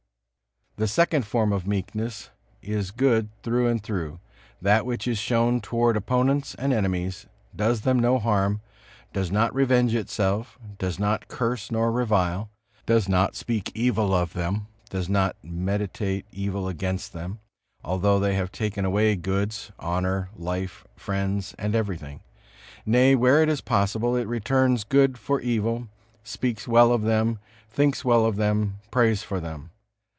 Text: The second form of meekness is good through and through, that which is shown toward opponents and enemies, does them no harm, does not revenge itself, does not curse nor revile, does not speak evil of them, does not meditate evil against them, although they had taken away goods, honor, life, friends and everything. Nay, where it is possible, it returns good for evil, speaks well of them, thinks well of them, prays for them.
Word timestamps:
The 0.77 0.87
second 0.87 1.27
form 1.27 1.53
of 1.53 1.67
meekness 1.67 2.31
is 2.63 2.89
good 2.89 3.29
through 3.43 3.67
and 3.67 3.83
through, 3.83 4.19
that 4.59 4.83
which 4.83 5.07
is 5.07 5.19
shown 5.19 5.59
toward 5.61 5.95
opponents 5.95 6.55
and 6.55 6.73
enemies, 6.73 7.27
does 7.55 7.81
them 7.81 7.99
no 7.99 8.17
harm, 8.17 8.61
does 9.13 9.29
not 9.31 9.53
revenge 9.53 9.93
itself, 9.93 10.57
does 10.79 10.97
not 10.97 11.27
curse 11.27 11.69
nor 11.69 11.91
revile, 11.91 12.49
does 12.87 13.07
not 13.07 13.35
speak 13.35 13.71
evil 13.75 14.11
of 14.15 14.33
them, 14.33 14.65
does 14.89 15.07
not 15.07 15.35
meditate 15.43 16.25
evil 16.31 16.67
against 16.67 17.13
them, 17.13 17.37
although 17.83 18.19
they 18.19 18.33
had 18.33 18.51
taken 18.51 18.83
away 18.83 19.15
goods, 19.15 19.71
honor, 19.77 20.29
life, 20.35 20.85
friends 20.95 21.53
and 21.59 21.75
everything. 21.75 22.21
Nay, 22.87 23.13
where 23.13 23.43
it 23.43 23.49
is 23.49 23.61
possible, 23.61 24.15
it 24.15 24.27
returns 24.27 24.83
good 24.83 25.19
for 25.19 25.41
evil, 25.41 25.89
speaks 26.23 26.67
well 26.67 26.91
of 26.91 27.03
them, 27.03 27.37
thinks 27.69 28.03
well 28.03 28.25
of 28.25 28.37
them, 28.37 28.79
prays 28.89 29.21
for 29.21 29.39
them. 29.39 29.69